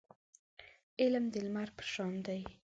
علم 1.01 1.25
د 1.33 1.35
لمر 1.45 1.69
په 1.77 1.83
شان 1.91 2.13
دی. 2.27 2.41